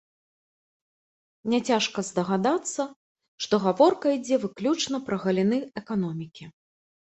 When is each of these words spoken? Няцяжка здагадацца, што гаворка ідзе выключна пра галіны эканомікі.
Няцяжка 1.53 1.99
здагадацца, 2.09 2.81
што 3.45 3.55
гаворка 3.69 4.07
ідзе 4.19 4.43
выключна 4.49 4.97
пра 5.11 5.23
галіны 5.29 5.65
эканомікі. 5.85 6.53